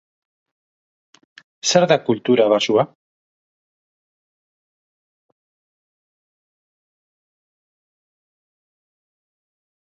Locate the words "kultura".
2.07-2.47